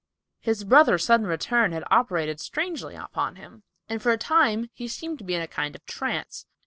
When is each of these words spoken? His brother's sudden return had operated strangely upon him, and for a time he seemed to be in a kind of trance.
His 0.39 0.63
brother's 0.63 1.05
sudden 1.05 1.27
return 1.27 1.73
had 1.73 1.83
operated 1.91 2.39
strangely 2.39 2.95
upon 2.95 3.35
him, 3.35 3.61
and 3.87 4.01
for 4.01 4.11
a 4.11 4.17
time 4.17 4.71
he 4.73 4.87
seemed 4.87 5.19
to 5.19 5.23
be 5.23 5.35
in 5.35 5.43
a 5.43 5.47
kind 5.47 5.75
of 5.75 5.85
trance. 5.85 6.47